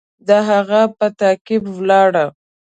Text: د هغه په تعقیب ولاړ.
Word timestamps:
د 0.27 0.29
هغه 0.49 0.81
په 0.97 1.05
تعقیب 1.19 1.63
ولاړ. 1.77 2.11